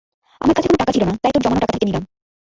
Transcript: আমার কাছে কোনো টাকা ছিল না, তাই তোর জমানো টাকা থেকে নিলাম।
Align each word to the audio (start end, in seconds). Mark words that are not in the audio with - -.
আমার 0.41 0.55
কাছে 0.55 0.67
কোনো 0.67 0.79
টাকা 0.79 0.91
ছিল 0.95 1.03
না, 1.05 1.13
তাই 1.21 1.31
তোর 1.33 1.43
জমানো 1.43 1.61
টাকা 1.61 1.73
থেকে 1.73 1.87
নিলাম। 1.87 2.03